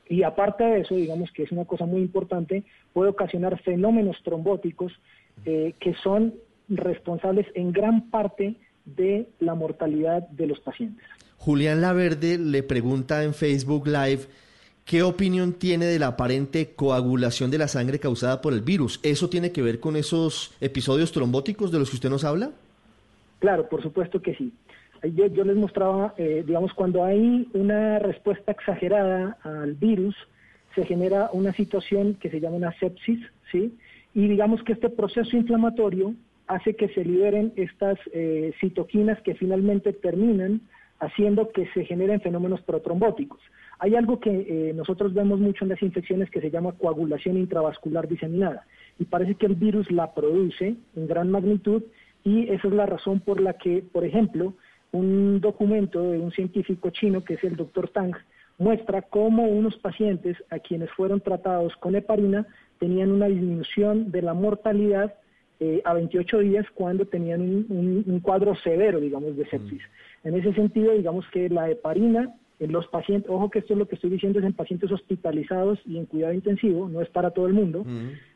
Y 0.09 0.23
aparte 0.23 0.64
de 0.64 0.81
eso, 0.81 0.95
digamos 0.95 1.31
que 1.33 1.45
es 1.45 1.52
una 1.52 1.64
cosa 1.64 1.87
muy 1.87 2.00
importante, 2.00 2.64
puede 2.92 3.11
ocasionar 3.11 3.62
fenómenos 3.62 4.16
trombóticos 4.23 4.92
eh, 5.45 5.75
que 5.81 5.95
son 6.02 6.35
responsables 6.69 7.47
en 7.54 7.73
gran 7.73 8.11
parte 8.11 8.57
de 8.85 9.28
la 9.38 9.54
mortalidad 9.54 10.28
de 10.28 10.47
los 10.47 10.61
pacientes. 10.61 11.04
Julián 11.38 11.81
Laverde 11.81 12.38
le 12.38 12.62
pregunta 12.62 13.25
en 13.25 13.35
Facebook 13.35 13.87
Live 13.87 14.26
¿Qué 14.85 15.03
opinión 15.03 15.53
tiene 15.53 15.87
de 15.87 15.99
la 15.99 16.09
aparente 16.09 16.75
coagulación 16.75 17.51
de 17.51 17.59
la 17.59 17.69
sangre 17.69 17.99
causada 17.99 18.41
por 18.41 18.53
el 18.53 18.62
virus? 18.62 18.99
¿Eso 19.03 19.29
tiene 19.29 19.53
que 19.53 19.62
ver 19.62 19.81
con 19.81 19.97
esos 19.97 20.55
episodios 20.61 21.12
trombóticos 21.12 21.71
de 21.71 21.79
los 21.79 21.91
que 21.91 21.97
usted 21.97 22.11
nos 22.11 22.25
habla? 22.25 22.51
Claro, 23.39 23.69
por 23.69 23.83
supuesto 23.83 24.21
que 24.21 24.35
sí. 24.35 24.53
Yo, 25.15 25.45
les 25.45 25.57
mostraba, 25.57 26.15
eh, 26.17 26.45
digamos, 26.47 26.73
cuando 26.75 27.05
hay 27.05 27.49
una 27.55 27.99
respuesta 27.99 28.53
exagerada 28.53 29.37
al 29.43 29.75
virus, 29.75 30.15
se 30.75 30.85
genera 30.85 31.29
una 31.33 31.53
situación 31.53 32.15
que 32.15 32.31
se 32.31 32.41
llama 32.41 32.57
una 32.57 32.79
sepsis, 32.79 33.21
¿sí? 33.51 33.75
y 34.15 34.29
digamos 34.29 34.62
que 34.62 34.75
este 34.75 34.91
proceso 34.91 35.37
inflamatorio 35.37 36.15
hace 36.47 36.77
que 36.77 36.89
se 36.89 37.05
liberen 37.05 37.53
estas 37.57 37.99
eh, 38.12 38.53
citoquinas 38.61 39.21
que 39.23 39.35
finalmente 39.35 39.93
terminan 39.93 40.61
haciendo 41.01 41.51
que 41.51 41.67
se 41.75 41.85
generen 41.85 42.21
fenómenos 42.21 42.61
protrombóticos. 42.62 43.41
Hay 43.83 43.97
algo 43.97 44.21
que 44.21 44.31
eh, 44.31 44.73
nosotros 44.75 45.12
vemos 45.12 45.41
mucho 45.41 45.65
en 45.65 45.71
las 45.71 45.83
infecciones 45.83 46.31
que 46.31 46.41
se 46.41 46.53
llama 46.53 46.71
coagulación 46.71 47.37
intravascular 47.37 48.07
diseminada 48.07 48.65
y 48.97 49.07
parece 49.07 49.35
que 49.35 49.47
el 49.47 49.57
virus 49.57 49.91
la 49.91 50.15
produce 50.15 50.77
en 50.95 51.07
gran 51.09 51.33
magnitud 51.33 51.83
y 52.23 52.49
esa 52.49 52.69
es 52.69 52.75
la 52.75 52.87
razón 52.87 53.19
por 53.19 53.41
la 53.41 53.55
que, 53.55 53.83
por 53.83 54.05
ejemplo, 54.05 54.55
un 54.93 55.41
documento 55.41 56.12
de 56.12 56.21
un 56.21 56.31
científico 56.31 56.91
chino 56.91 57.25
que 57.25 57.35
es 57.35 57.43
el 57.43 57.57
doctor 57.57 57.89
Tang 57.89 58.15
muestra 58.57 59.03
cómo 59.03 59.49
unos 59.49 59.77
pacientes 59.79 60.37
a 60.51 60.61
quienes 60.61 60.89
fueron 60.93 61.21
tratados 61.21 61.75
con 61.79 61.97
heparina 61.97 62.47
tenían 62.79 63.11
una 63.11 63.27
disminución 63.27 64.12
de 64.12 64.23
la 64.23 64.33
mortalidad 64.33 65.12
eh, 65.59 65.83
a 65.85 65.95
28 65.95 66.39
días 66.39 66.67
cuando 66.73 67.07
tenían 67.07 67.41
un, 67.41 68.21
cuadro 68.23 68.55
severo, 68.55 69.01
digamos, 69.01 69.37
de 69.37 69.45
sepsis. 69.47 69.83
Mm. 70.23 70.29
En 70.29 70.35
ese 70.37 70.53
sentido, 70.53 70.93
digamos 70.93 71.27
que 71.33 71.49
la 71.49 71.69
heparina 71.69 72.33
los 72.69 72.87
pacientes, 72.88 73.31
ojo 73.31 73.50
que 73.50 73.61
esto 73.61 73.73
es 73.73 73.78
lo 73.78 73.88
que 73.88 73.97
estoy 73.97 74.11
diciendo 74.11 74.38
es 74.38 74.45
en 74.45 74.52
pacientes 74.52 74.90
hospitalizados 74.92 75.81
y 75.87 75.99
en 75.99 76.07
cuidado 76.07 76.33
intensivo, 76.33 76.88
no 76.88 77.00
es 77.00 77.09
para 77.09 77.31
todo 77.31 77.47
el 77.47 77.54
mundo, 77.54 77.85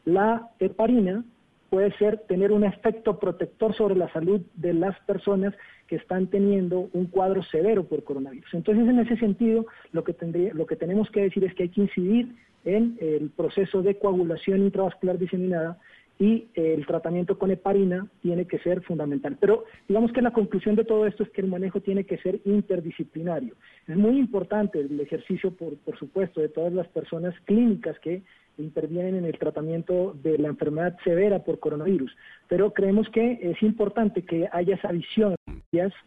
la 0.05 0.51
heparina 0.59 1.25
puede 1.71 1.93
ser 1.99 2.19
tener 2.29 2.53
un 2.53 2.65
efecto 2.65 3.19
protector 3.19 3.75
sobre 3.75 3.97
la 3.97 4.11
salud 4.13 4.41
de 4.55 4.73
las 4.73 4.99
personas 5.01 5.55
que 5.89 5.97
están 5.97 6.29
teniendo 6.29 6.89
un 6.93 7.07
cuadro 7.07 7.43
severo 7.43 7.85
por 7.85 8.05
coronavirus. 8.05 8.55
Entonces, 8.55 8.89
en 8.89 8.99
ese 8.99 9.17
sentido, 9.17 9.67
lo 9.93 10.05
que, 10.05 10.13
tendría, 10.13 10.55
lo 10.55 10.67
que 10.67 10.77
tenemos 10.77 11.11
que 11.11 11.23
decir 11.23 11.45
es 11.45 11.55
que 11.55 11.65
hay 11.65 11.69
que 11.69 11.83
incidir 11.83 12.35
en 12.65 12.97
el 13.01 13.31
proceso 13.31 13.83
de 13.83 13.99
coagulación 13.99 14.63
intravascular 14.63 15.19
diseminada 15.19 15.79
y 16.19 16.47
el 16.55 16.87
tratamiento 16.87 17.39
con 17.39 17.51
heparina 17.51 18.07
tiene 18.23 18.47
que 18.47 18.59
ser 18.61 18.83
fundamental. 18.83 19.37
Pero 19.39 19.65
digamos 19.87 20.13
que 20.13 20.23
la 20.23 20.33
conclusión 20.33 20.77
de 20.77 20.85
todo 20.85 21.07
esto 21.07 21.23
es 21.23 21.31
que 21.31 21.43
el 21.43 21.49
manejo 21.49 21.81
tiene 21.81 22.05
que 22.05 22.19
ser 22.19 22.41
interdisciplinario. 22.45 23.55
Es 23.87 23.97
muy 23.97 24.19
importante 24.19 24.81
el 24.81 24.99
ejercicio, 25.01 25.51
por, 25.51 25.77
por 25.79 25.99
supuesto, 25.99 26.41
de 26.41 26.49
todas 26.49 26.73
las 26.73 26.89
personas 26.89 27.35
clínicas 27.45 27.99
que 28.01 28.23
intervienen 28.59 29.17
en 29.17 29.25
el 29.27 29.39
tratamiento 29.39 30.17
de 30.23 30.39
la 30.39 30.49
enfermedad 30.49 30.97
severa 31.05 31.41
por 31.41 31.59
coronavirus, 31.59 32.17
pero 32.49 32.73
creemos 32.73 33.09
que 33.11 33.39
es 33.43 33.63
importante 33.63 34.23
que 34.23 34.49
haya 34.51 34.77
esa 34.77 34.93
visión 34.93 35.35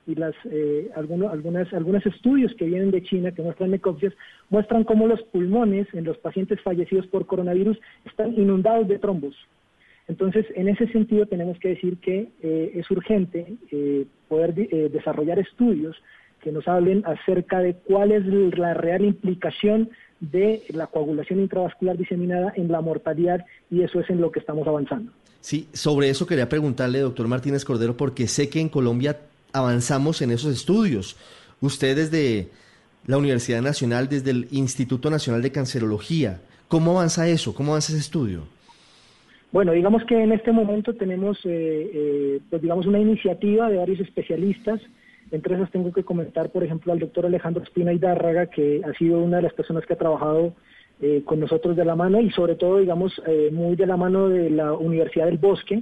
y 0.07 0.15
las 0.15 0.33
eh, 0.45 0.89
algunos 0.95 1.31
algunas 1.31 1.71
algunos 1.73 2.03
estudios 2.05 2.55
que 2.55 2.65
vienen 2.65 2.89
de 2.89 3.03
China 3.03 3.31
que 3.31 3.43
muestran 3.43 3.69
necropsias 3.69 4.13
muestran 4.49 4.83
cómo 4.83 5.05
los 5.05 5.21
pulmones 5.23 5.87
en 5.93 6.05
los 6.05 6.17
pacientes 6.17 6.59
fallecidos 6.61 7.05
por 7.07 7.27
coronavirus 7.27 7.79
están 8.05 8.33
inundados 8.33 8.87
de 8.87 8.97
trombos 8.97 9.35
entonces, 10.09 10.47
en 10.55 10.67
ese 10.67 10.87
sentido, 10.87 11.27
tenemos 11.27 11.59
que 11.59 11.69
decir 11.69 11.97
que 11.97 12.29
eh, 12.41 12.71
es 12.73 12.89
urgente 12.89 13.53
eh, 13.71 14.07
poder 14.27 14.55
eh, 14.57 14.89
desarrollar 14.91 15.37
estudios 15.37 15.95
que 16.41 16.51
nos 16.51 16.67
hablen 16.67 17.03
acerca 17.05 17.59
de 17.59 17.75
cuál 17.75 18.11
es 18.11 18.25
la 18.25 18.73
real 18.73 19.05
implicación 19.05 19.91
de 20.19 20.63
la 20.69 20.87
coagulación 20.87 21.39
intravascular 21.39 21.95
diseminada 21.95 22.51
en 22.55 22.71
la 22.71 22.81
mortalidad 22.81 23.45
y 23.69 23.83
eso 23.83 23.99
es 23.99 24.09
en 24.09 24.19
lo 24.19 24.31
que 24.31 24.39
estamos 24.39 24.67
avanzando. 24.67 25.11
Sí, 25.41 25.67
sobre 25.73 26.09
eso 26.09 26.25
quería 26.25 26.49
preguntarle, 26.49 27.01
doctor 27.01 27.27
Martínez 27.27 27.63
Cordero, 27.63 27.95
porque 27.95 28.27
sé 28.27 28.49
que 28.49 28.59
en 28.59 28.69
Colombia 28.69 29.17
avanzamos 29.53 30.23
en 30.23 30.31
esos 30.31 30.51
estudios. 30.51 31.17
Usted 31.61 31.95
desde 31.95 32.49
la 33.05 33.17
Universidad 33.17 33.61
Nacional, 33.61 34.09
desde 34.09 34.31
el 34.31 34.47
Instituto 34.49 35.11
Nacional 35.11 35.43
de 35.43 35.51
Cancerología, 35.51 36.41
¿cómo 36.67 36.91
avanza 36.91 37.27
eso? 37.27 37.53
¿Cómo 37.53 37.73
avanza 37.73 37.91
ese 37.93 38.01
estudio? 38.01 38.58
Bueno, 39.51 39.71
digamos 39.71 40.03
que 40.05 40.21
en 40.21 40.31
este 40.31 40.51
momento 40.51 40.93
tenemos, 40.93 41.39
eh, 41.43 41.91
eh, 41.93 42.39
pues 42.49 42.61
digamos, 42.61 42.85
una 42.85 42.99
iniciativa 42.99 43.69
de 43.69 43.77
varios 43.77 43.99
especialistas. 43.99 44.79
Entre 45.31 45.55
esas 45.55 45.71
tengo 45.71 45.91
que 45.91 46.03
comentar, 46.03 46.51
por 46.51 46.63
ejemplo, 46.63 46.93
al 46.93 46.99
doctor 46.99 47.25
Alejandro 47.25 47.63
Espina 47.63 47.91
Hidárraga, 47.91 48.47
que 48.47 48.81
ha 48.85 48.93
sido 48.93 49.19
una 49.19 49.37
de 49.37 49.43
las 49.43 49.53
personas 49.53 49.85
que 49.85 49.93
ha 49.93 49.97
trabajado 49.97 50.53
eh, 51.01 51.23
con 51.25 51.39
nosotros 51.39 51.75
de 51.75 51.85
la 51.85 51.95
mano 51.95 52.19
y 52.19 52.29
sobre 52.29 52.55
todo, 52.55 52.79
digamos, 52.79 53.19
muy 53.51 53.75
de 53.75 53.87
la 53.87 53.97
mano 53.97 54.29
de 54.29 54.49
la 54.51 54.73
Universidad 54.73 55.25
del 55.25 55.37
Bosque. 55.37 55.81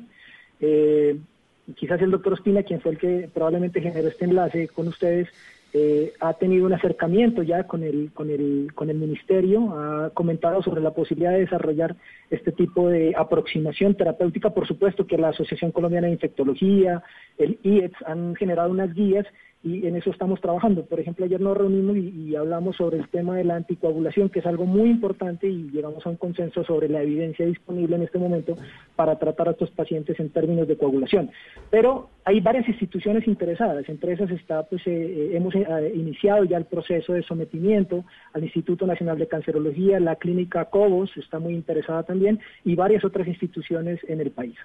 quizás 1.76 2.02
el 2.02 2.12
doctor 2.12 2.34
Espina, 2.34 2.64
quien 2.64 2.80
fue 2.80 2.92
el 2.92 2.98
que 2.98 3.30
probablemente 3.34 3.82
generó 3.82 4.08
este 4.08 4.26
enlace 4.26 4.70
con 4.70 4.88
ustedes, 4.88 5.28
eh, 5.74 6.14
ha 6.20 6.34
tenido 6.34 6.66
un 6.66 6.74
acercamiento 6.74 7.44
ya 7.44 7.64
con 7.64 7.84
el, 7.84 8.12
con, 8.14 8.30
el, 8.30 8.72
con 8.74 8.90
el 8.90 8.98
ministerio, 8.98 9.74
ha 9.78 10.10
comentado 10.12 10.62
sobre 10.64 10.82
la 10.82 10.92
posibilidad 10.92 11.32
de 11.32 11.42
desarrollar 11.42 11.96
este 12.30 12.52
tipo 12.52 12.88
de 12.90 13.14
aproximación 13.16 13.96
terapéutica. 13.96 14.52
Por 14.52 14.68
supuesto 14.68 15.06
que 15.06 15.18
la 15.18 15.30
Asociación 15.30 15.72
Colombiana 15.72 16.08
de 16.08 16.14
Infectología, 16.14 17.04
el 17.38 17.60
IETS 17.64 17.96
han 18.06 18.36
generado 18.36 18.72
unas 18.72 18.94
guías 18.94 19.26
y 19.68 19.86
en 19.86 19.96
eso 19.96 20.12
estamos 20.12 20.40
trabajando. 20.40 20.86
Por 20.86 21.00
ejemplo, 21.00 21.26
ayer 21.26 21.42
nos 21.42 21.58
reunimos 21.58 21.98
y, 21.98 22.36
hablamos 22.36 22.76
sobre 22.78 22.98
el 22.98 23.10
tema 23.10 23.36
de 23.36 23.44
la 23.44 23.56
anticoagulación, 23.56 24.30
que 24.30 24.40
es 24.40 24.46
algo 24.46 24.66
muy 24.66 24.90
importante 24.90 25.48
y 25.48 25.70
llegamos 25.72 26.06
a 26.06 26.10
un 26.10 26.18
consenso 26.18 26.64
sobre 26.64 26.88
la 26.88 27.02
evidencia 27.02 27.46
disponible 27.46 27.96
en 27.96 28.04
este 28.04 28.20
momento 28.20 28.56
para 28.96 29.18
tratar 29.18 29.50
a 29.50 29.52
estos 29.52 29.72
pacientes 29.72 30.20
en 30.20 30.30
términos 30.30 30.68
de 30.68 30.78
coagulación. 30.78 31.32
Pero 31.70 32.10
hay 32.26 32.40
varias 32.40 32.68
instituciones 32.68 33.28
interesadas, 33.28 33.88
entre 33.90 34.14
esas 34.14 34.30
está, 34.32 34.64
pues 34.64 34.86
eh, 34.88 34.92
eh, 34.92 35.32
hemos 35.34 35.56
eh, 35.56 35.66
iniciado 35.96 36.44
ya 36.44 36.58
el 36.58 36.66
proceso 36.66 37.14
de 37.14 37.24
sometimiento 37.24 38.06
al 38.34 38.44
Instituto 38.44 38.86
Nacional 38.86 39.18
de 39.18 39.28
Cancerología, 39.28 40.00
la 40.00 40.16
clínica 40.16 40.66
Cobos 40.66 41.12
está 41.18 41.40
muy 41.40 41.54
interesada 41.54 42.04
también 42.04 42.40
y 42.64 42.76
varias 42.76 43.04
otras 43.04 43.28
instituciones 43.28 44.00
en 44.08 44.22
el 44.22 44.32
país. 44.32 44.56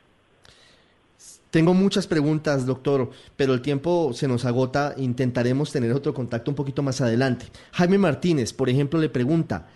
Tengo 1.53 1.75
muchas 1.75 2.07
preguntas, 2.07 2.65
doctor, 2.65 3.11
pero 3.37 3.53
el 3.53 3.61
tiempo 3.61 4.15
se 4.15 4.27
nos 4.27 4.47
agota. 4.47 4.95
Intentaremos 4.97 5.71
tener 5.71 5.93
otro 5.93 6.15
contacto 6.15 6.51
un 6.51 6.55
poquito 6.55 6.83
más 6.83 7.03
adelante. 7.03 7.45
Jaime 7.73 7.99
Martínez, 7.99 8.55
por 8.55 8.71
ejemplo, 8.71 8.99
le 8.99 9.11
pregunta, 9.11 9.69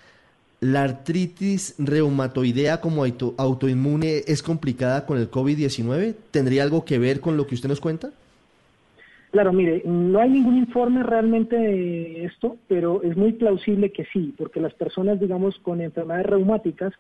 ¿la 0.61 0.85
artritis 0.85 1.75
reumatoidea 1.77 2.81
como 2.81 3.05
autoinmune 3.05 4.23
es 4.27 4.43
complicada 4.43 5.05
con 5.05 5.19
el 5.19 5.31
COVID-19? 5.31 6.15
¿Tendría 6.31 6.63
algo 6.63 6.87
que 6.87 6.99
ver 6.99 7.21
con 7.21 7.37
lo 7.37 7.47
que 7.47 7.57
usted 7.57 7.69
nos 7.69 7.83
cuenta? 7.83 8.11
Claro, 9.33 9.53
mire, 9.53 9.83
no 9.85 10.19
hay 10.19 10.31
ningún 10.31 10.57
informe 10.57 11.03
realmente 11.03 11.57
de 11.57 12.25
esto, 12.25 12.57
pero 12.69 13.03
es 13.03 13.19
muy 13.19 13.35
plausible 13.35 13.93
que 13.93 14.07
sí, 14.15 14.33
porque 14.39 14.61
las 14.61 14.73
personas, 14.73 15.21
digamos, 15.21 15.59
con 15.59 15.83
enfermedades 15.83 16.25
reumáticas, 16.25 16.95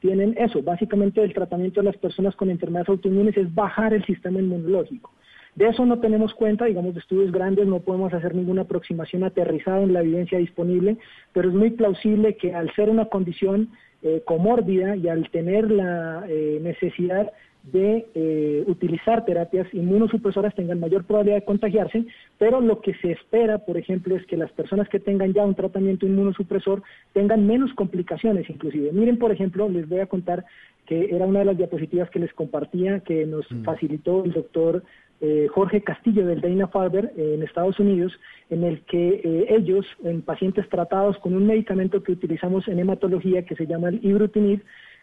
tienen 0.00 0.34
eso. 0.38 0.62
Básicamente 0.62 1.22
el 1.22 1.32
tratamiento 1.34 1.80
de 1.80 1.86
las 1.86 1.96
personas 1.96 2.34
con 2.36 2.50
enfermedades 2.50 2.88
autoinmunes 2.88 3.36
es 3.36 3.54
bajar 3.54 3.94
el 3.94 4.04
sistema 4.04 4.40
inmunológico. 4.40 5.12
De 5.54 5.66
eso 5.66 5.84
no 5.84 5.98
tenemos 5.98 6.32
cuenta, 6.34 6.66
digamos, 6.66 6.94
de 6.94 7.00
estudios 7.00 7.32
grandes, 7.32 7.66
no 7.66 7.80
podemos 7.80 8.12
hacer 8.12 8.34
ninguna 8.34 8.62
aproximación 8.62 9.24
aterrizada 9.24 9.82
en 9.82 9.92
la 9.92 10.00
evidencia 10.00 10.38
disponible, 10.38 10.96
pero 11.32 11.48
es 11.48 11.54
muy 11.54 11.70
plausible 11.70 12.36
que 12.36 12.54
al 12.54 12.72
ser 12.74 12.88
una 12.88 13.06
condición 13.06 13.70
eh, 14.02 14.22
comórbida 14.24 14.96
y 14.96 15.08
al 15.08 15.28
tener 15.30 15.70
la 15.70 16.24
eh, 16.28 16.58
necesidad 16.62 17.32
de 17.62 18.06
eh, 18.14 18.64
utilizar 18.66 19.24
terapias 19.24 19.72
inmunosupresoras 19.72 20.54
tengan 20.54 20.80
mayor 20.80 21.04
probabilidad 21.04 21.36
de 21.36 21.44
contagiarse, 21.44 22.04
pero 22.38 22.60
lo 22.60 22.80
que 22.80 22.94
se 22.94 23.12
espera, 23.12 23.58
por 23.58 23.76
ejemplo, 23.76 24.16
es 24.16 24.24
que 24.26 24.36
las 24.36 24.50
personas 24.52 24.88
que 24.88 24.98
tengan 24.98 25.32
ya 25.34 25.44
un 25.44 25.54
tratamiento 25.54 26.06
inmunosupresor 26.06 26.82
tengan 27.12 27.46
menos 27.46 27.72
complicaciones 27.74 28.48
inclusive. 28.48 28.92
Miren, 28.92 29.18
por 29.18 29.30
ejemplo, 29.30 29.68
les 29.68 29.88
voy 29.88 30.00
a 30.00 30.06
contar 30.06 30.44
que 30.86 31.14
era 31.14 31.26
una 31.26 31.40
de 31.40 31.44
las 31.44 31.58
diapositivas 31.58 32.10
que 32.10 32.18
les 32.18 32.32
compartía, 32.32 33.00
que 33.00 33.26
nos 33.26 33.50
mm. 33.50 33.62
facilitó 33.62 34.24
el 34.24 34.32
doctor 34.32 34.82
eh, 35.20 35.46
Jorge 35.50 35.82
Castillo 35.82 36.26
del 36.26 36.40
Dana-Farber 36.40 37.12
eh, 37.16 37.34
en 37.34 37.42
Estados 37.42 37.78
Unidos, 37.78 38.12
en 38.48 38.64
el 38.64 38.80
que 38.82 39.46
ellos, 39.50 39.86
en 40.02 40.22
pacientes 40.22 40.66
tratados 40.70 41.18
con 41.18 41.34
un 41.36 41.46
medicamento 41.46 42.02
que 42.02 42.12
utilizamos 42.12 42.66
en 42.68 42.78
hematología 42.78 43.44
que 43.44 43.54
se 43.54 43.66
llama 43.66 43.90
el 43.90 44.00
ibrutinib, 44.02 44.62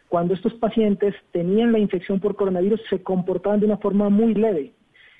cuando 0.10 0.34
estos 0.34 0.54
pacientes 0.56 1.16
tenían 1.32 1.72
la 1.72 1.80
infección 1.80 2.20
por 2.20 2.36
coronavirus 2.36 2.82
se 2.90 3.04
comportaban 3.04 3.60
de 3.60 3.66
una 3.66 3.78
forma 3.78 4.10
muy 4.10 4.34
leve. 4.34 4.72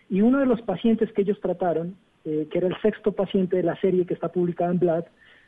Y 0.10 0.22
uno 0.22 0.40
de 0.40 0.46
los 0.46 0.62
pacientes 0.62 1.12
que 1.12 1.24
ellos 1.24 1.40
trataron, 1.42 1.96
eh, 2.24 2.48
que 2.50 2.58
era 2.58 2.68
el 2.68 2.82
sexto 2.82 3.12
paciente 3.12 3.58
de 3.58 3.64
la 3.64 3.76
serie 3.82 4.06
que 4.06 4.14
está 4.14 4.30
publicada 4.30 4.72
en 4.72 4.80
Blood, 4.80 5.04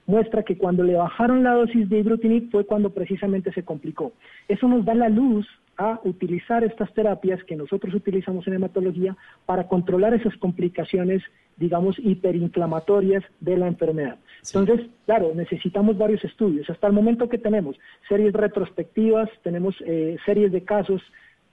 muestra 0.09 0.43
que 0.43 0.57
cuando 0.57 0.83
le 0.83 0.95
bajaron 0.95 1.43
la 1.43 1.53
dosis 1.53 1.87
de 1.87 1.99
ibrutinib 1.99 2.49
fue 2.49 2.65
cuando 2.65 2.89
precisamente 2.89 3.53
se 3.53 3.63
complicó. 3.63 4.11
Eso 4.47 4.67
nos 4.67 4.83
da 4.83 4.95
la 4.95 5.07
luz 5.07 5.47
a 5.77 5.99
utilizar 6.03 6.63
estas 6.63 6.91
terapias 6.93 7.41
que 7.43 7.55
nosotros 7.55 7.93
utilizamos 7.93 8.45
en 8.47 8.55
hematología 8.55 9.15
para 9.45 9.67
controlar 9.67 10.13
esas 10.15 10.35
complicaciones, 10.37 11.21
digamos, 11.57 11.97
hiperinflamatorias 11.99 13.23
de 13.39 13.55
la 13.55 13.67
enfermedad. 13.67 14.17
Entonces, 14.53 14.87
claro, 15.05 15.31
necesitamos 15.35 15.97
varios 15.97 16.23
estudios. 16.25 16.69
Hasta 16.69 16.87
el 16.87 16.93
momento 16.93 17.29
que 17.29 17.37
tenemos 17.37 17.77
series 18.09 18.33
retrospectivas, 18.33 19.29
tenemos 19.43 19.75
eh, 19.85 20.17
series 20.25 20.51
de 20.51 20.63
casos, 20.63 21.01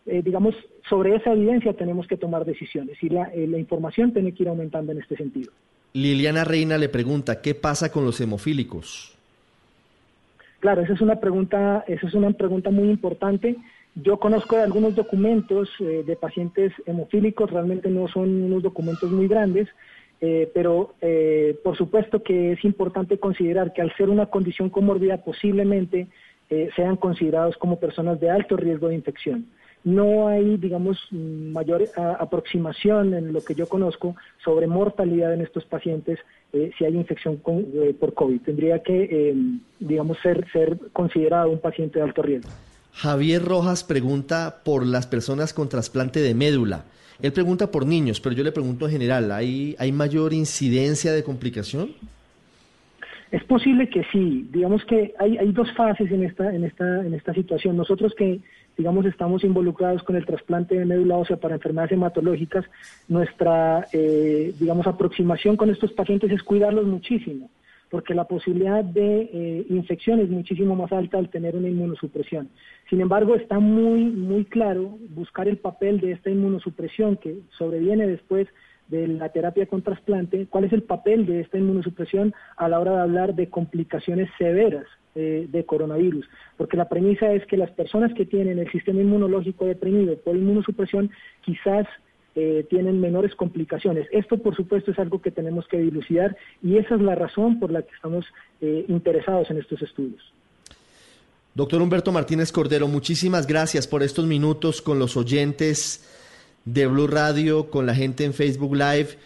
eh, 0.07 0.23
digamos, 0.23 0.55
sobre 0.89 1.15
esa 1.15 1.33
evidencia 1.33 1.75
tenemos 1.75 2.07
que 2.07 2.17
tomar 2.17 2.47
decisiones 2.47 2.97
y 3.03 3.11
la, 3.11 3.25
eh, 3.35 3.47
la 3.47 3.59
información 3.59 4.13
tiene 4.13 4.33
que 4.33 4.45
ir 4.45 4.49
aumentando 4.49 4.93
en 4.93 4.99
este 4.99 5.17
sentido. 5.17 5.53
Liliana 5.93 6.45
Reina 6.45 6.79
le 6.79 6.89
pregunta, 6.89 7.41
¿qué 7.41 7.55
pasa 7.55 7.91
con 7.91 8.05
los 8.05 8.21
hemofílicos? 8.21 9.15
Claro, 10.61 10.83
esa 10.83 10.95
es 10.95 11.01
una 11.01 11.21
pregunta, 11.21 11.85
esa 11.87 12.07
es 12.07 12.15
una 12.15 12.31
pregunta 12.33 12.71
muy 12.71 12.89
importante 12.91 13.57
yo 13.97 14.19
conozco 14.19 14.57
algunos 14.57 14.95
documentos 14.95 15.71
eh, 15.81 16.05
de 16.07 16.17
pacientes 16.17 16.71
hemofílicos, 16.85 17.51
realmente 17.51 17.89
no 17.89 18.09
son 18.09 18.43
unos 18.43 18.63
documentos 18.63 19.11
muy 19.11 19.27
grandes, 19.27 19.69
eh, 20.21 20.51
pero 20.53 20.95
eh, 21.01 21.59
por 21.65 21.79
supuesto 21.79 22.23
que 22.23 22.53
es 22.53 22.65
importante 22.65 23.19
considerar 23.19 23.73
que 23.73 23.81
al 23.81 23.95
ser 23.97 24.11
una 24.11 24.27
condición 24.27 24.69
comorbida 24.69 25.19
posiblemente 25.19 26.09
sean 26.77 26.95
considerados 26.95 27.57
como 27.57 27.81
personas 27.81 28.21
de 28.21 28.31
alto 28.31 28.57
riesgo 28.57 28.87
de 28.87 28.95
infección. 28.95 29.47
No 29.87 30.27
hay, 30.27 30.57
digamos, 30.57 30.99
mayor 31.13 31.85
aproximación 32.19 33.15
en 33.15 33.33
lo 33.33 33.41
que 33.45 33.55
yo 33.55 33.69
conozco 33.69 34.17
sobre 34.45 34.67
mortalidad 34.67 35.33
en 35.33 35.43
estos 35.43 35.65
pacientes 35.65 36.19
si 36.51 36.85
hay 36.85 36.97
infección 36.97 37.41
por 38.01 38.13
COVID. 38.15 38.41
Tendría 38.41 38.83
que, 38.83 39.33
digamos, 39.79 40.19
ser, 40.25 40.45
ser 40.53 40.77
considerado 40.93 41.51
un 41.51 41.61
paciente 41.61 42.01
de 42.01 42.05
alto 42.05 42.23
riesgo. 42.23 42.51
Javier 42.95 43.45
Rojas 43.45 43.85
pregunta 43.85 44.63
por 44.65 44.85
las 44.85 45.07
personas 45.07 45.55
con 45.55 45.69
trasplante 45.69 46.21
de 46.21 46.35
médula. 46.35 46.87
Él 47.23 47.33
pregunta 47.33 47.71
por 47.71 47.87
niños, 47.87 48.21
pero 48.21 48.35
yo 48.35 48.43
le 48.43 48.51
pregunto 48.51 48.87
en 48.87 48.93
general, 48.93 49.31
¿hay, 49.31 49.77
hay 49.79 49.93
mayor 49.93 50.33
incidencia 50.33 51.13
de 51.13 51.23
complicación? 51.23 51.93
Es 53.31 53.43
posible 53.45 53.89
que 53.89 54.05
sí. 54.13 54.49
Digamos 54.53 54.85
que 54.85 55.15
hay, 55.19 55.37
hay 55.37 55.53
dos 55.53 55.73
fases 55.73 56.11
en 56.11 56.23
esta, 56.23 56.55
en, 56.55 56.65
esta, 56.65 57.05
en 57.05 57.15
esta 57.15 57.35
situación. 57.35 57.77
Nosotros 57.77 58.15
que, 58.17 58.41
digamos, 58.77 59.05
estamos 59.07 59.43
involucrados 59.43 60.03
con 60.03 60.17
el 60.17 60.25
trasplante 60.25 60.79
de 60.79 60.85
médula 60.85 61.17
ósea 61.17 61.37
para 61.37 61.57
enfermedades 61.57 61.93
hematológicas, 61.93 62.65
nuestra, 63.09 63.87
eh, 63.93 64.55
digamos, 64.59 64.87
aproximación 64.87 65.57
con 65.57 65.71
estos 65.71 65.93
pacientes 65.93 66.31
es 66.31 66.43
cuidarlos 66.43 66.87
muchísimo 66.87 67.51
porque 67.91 68.15
la 68.15 68.25
posibilidad 68.25 68.83
de 68.83 69.31
eh, 69.33 69.67
infección 69.69 70.21
es 70.21 70.29
muchísimo 70.29 70.75
más 70.75 70.93
alta 70.93 71.19
al 71.19 71.29
tener 71.29 71.55
una 71.55 71.69
inmunosupresión. 71.69 72.49
Sin 72.91 73.01
embargo, 73.01 73.37
está 73.37 73.59
muy, 73.59 74.05
muy 74.05 74.45
claro 74.45 74.99
buscar 75.11 75.49
el 75.49 75.59
papel 75.59 76.01
de 76.01 76.13
esta 76.13 76.31
inmunosupresión 76.31 77.17
que 77.17 77.37
sobreviene 77.57 78.07
después 78.07 78.49
de 78.89 79.09
la 79.09 79.29
terapia 79.31 79.67
con 79.67 79.83
trasplante, 79.83 80.47
cuál 80.49 80.65
es 80.65 80.73
el 80.73 80.83
papel 80.83 81.27
de 81.27 81.41
esta 81.41 81.59
inmunosupresión 81.59 82.35
a 82.57 82.69
la 82.69 82.79
hora 82.79 82.93
de 82.93 83.01
hablar 83.01 83.35
de 83.35 83.49
complicaciones 83.49 84.29
severas 84.39 84.87
eh, 85.15 85.49
de 85.51 85.65
coronavirus, 85.65 86.29
porque 86.57 86.77
la 86.77 86.89
premisa 86.89 87.33
es 87.33 87.45
que 87.47 87.57
las 87.57 87.71
personas 87.71 88.13
que 88.15 88.27
tienen 88.27 88.59
el 88.59 88.71
sistema 88.71 89.01
inmunológico 89.01 89.65
deprimido 89.65 90.17
por 90.19 90.37
inmunosupresión 90.37 91.11
quizás 91.43 91.87
eh, 92.35 92.67
tienen 92.69 93.01
menores 93.01 93.35
complicaciones. 93.35 94.07
Esto, 94.13 94.37
por 94.37 94.55
supuesto, 94.55 94.91
es 94.91 94.99
algo 94.99 95.23
que 95.23 95.31
tenemos 95.31 95.67
que 95.69 95.79
dilucidar 95.79 96.37
y 96.63 96.77
esa 96.77 96.97
es 96.97 97.01
la 97.01 97.15
razón 97.15 97.59
por 97.59 97.71
la 97.71 97.81
que 97.81 97.95
estamos 97.95 98.27
eh, 98.61 98.85
interesados 98.89 99.51
en 99.51 99.57
estos 99.57 99.81
estudios. 99.81 100.23
Doctor 101.55 101.81
Humberto 101.81 102.13
Martínez 102.13 102.53
Cordero, 102.53 102.87
muchísimas 102.87 103.47
gracias 103.47 103.89
por 103.89 104.03
estos 104.03 104.27
minutos 104.27 104.83
con 104.83 104.99
los 104.99 105.17
oyentes 105.17 106.16
de 106.67 106.87
Blue 106.87 107.07
Radio, 107.07 107.71
con 107.71 107.87
la 107.87 107.95
gente 107.95 108.25
en 108.25 108.35
Facebook 108.35 108.75
Live. 108.75 109.17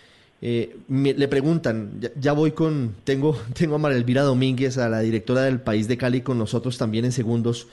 Eh, 0.43 0.77
le 0.89 1.29
preguntan, 1.29 2.01
ya, 2.19 2.33
voy 2.33 2.53
con, 2.53 2.95
tengo, 3.05 3.37
tengo 3.55 3.75
a 3.75 3.79
María 3.79 3.99
Elvira 3.99 4.23
Domínguez, 4.23 4.79
a 4.79 4.89
la 4.89 5.01
directora 5.01 5.43
del 5.43 5.61
País 5.61 5.89
de 5.89 5.99
Cali, 5.99 6.21
con 6.21 6.39
nosotros 6.39 6.79
también 6.79 7.05
en 7.05 7.13
segundos. 7.13 7.67